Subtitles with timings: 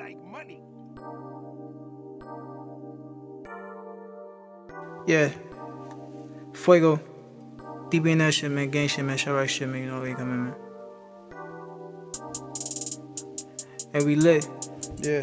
[0.00, 0.60] like money.
[5.06, 5.30] Yeah.
[6.52, 6.98] Fuegoo.
[7.90, 8.70] Deep in that shit, man.
[8.70, 9.16] Gang shit, man.
[9.16, 9.82] Shout out shit, man.
[9.82, 10.54] You know where you coming, man.
[13.92, 14.48] And we lit.
[15.02, 15.22] Yeah.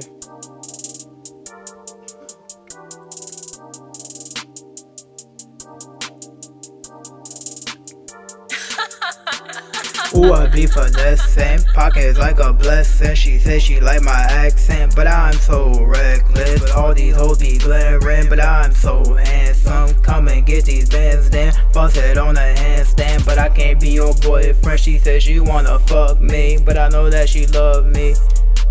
[10.16, 13.14] Ooh, I be finessing, pockets like a blessing.
[13.14, 16.62] She said she like my accent, but I'm so reckless.
[16.62, 19.94] But all these hoes be glaring, but I'm so handsome.
[20.02, 23.26] Come and get these bands, then bust it on a handstand.
[23.26, 24.80] But I can't be your boyfriend.
[24.80, 28.16] She said she wanna fuck me, but I know that she love me.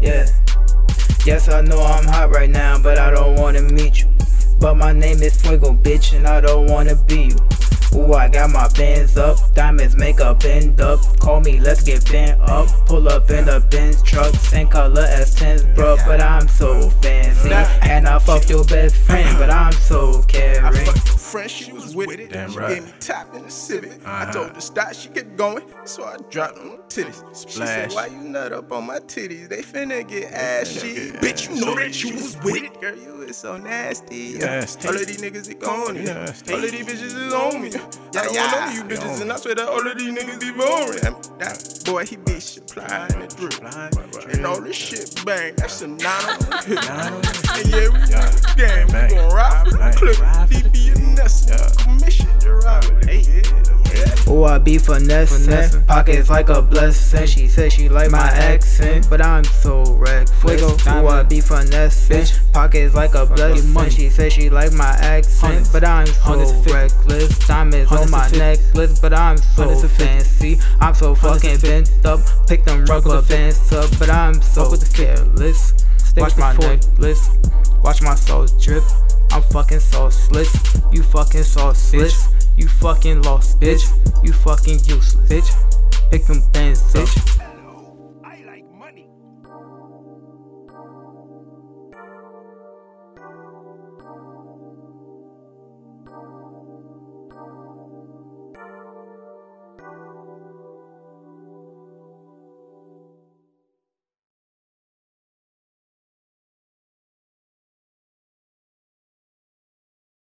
[0.00, 0.26] Yeah.
[1.26, 4.08] Yes, I know I'm hot right now, but I don't wanna meet you.
[4.58, 7.36] But my name is Fuegoo, bitch, and I don't wanna be you.
[7.96, 11.00] Ooh, I got my bands up, diamonds make a bend up.
[11.18, 12.68] Call me, let's get bent up.
[12.86, 15.96] Pull up in the Benz truck, same color as 10s, bro.
[16.06, 20.86] But I'm so fancy, and I fuck your best friend, but I'm so caring.
[21.26, 22.30] Friend, she was with it.
[22.30, 22.74] Damn she right.
[22.76, 24.06] gave me top in the Civic.
[24.06, 24.32] I Uh-huh.
[24.32, 27.48] told her to stop, she kept going, so I dropped on the titties.
[27.50, 29.48] She said, "Why you nut up on my titties?
[29.48, 32.96] They finna get ashy." get Bitch, you know that you was with it, girl.
[32.96, 34.38] You is so nasty.
[34.38, 34.88] Nasty.
[34.88, 36.02] All of these niggas is on me.
[36.04, 36.52] Nasty.
[36.54, 37.68] All of these bitches is on me.
[37.68, 37.72] I
[38.24, 38.40] don't yeah.
[38.40, 41.38] want none of you bitches, and I swear that all of these niggas be boring.
[41.38, 44.32] That boy, he be supplying the drip.
[44.32, 47.56] And all this shit bang, that's a nine on the hip.
[47.56, 48.30] And yeah, we Yeah.
[48.56, 50.18] game, we gon' ride for the clip.
[54.46, 57.26] I be finessing, pockets like a blessing.
[57.26, 60.62] She said she like my accent, but I'm so reckless.
[60.62, 63.90] Ooh, I be finessing, pockets like a blessing.
[63.90, 67.38] She said she like my accent, but I'm so reckless.
[67.46, 70.58] Diamonds on my necklace, but I'm so fancy.
[70.80, 75.74] I'm so fucking bent up, pick them rubber bands up, but I'm so careless.
[76.16, 77.28] Watch my necklace,
[77.82, 78.84] watch my soul drip.
[79.36, 80.48] I'm fucking so slick,
[80.90, 82.10] you fucking so slick.
[82.56, 83.84] You fucking lost, bitch.
[84.24, 86.10] You fucking useless, bitch.
[86.10, 86.42] Pick them.